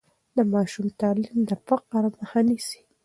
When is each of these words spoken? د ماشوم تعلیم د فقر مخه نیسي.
د 0.35 0.37
ماشوم 0.53 0.87
تعلیم 1.01 1.37
د 1.49 1.51
فقر 1.67 2.03
مخه 2.17 2.39
نیسي. 2.47 2.81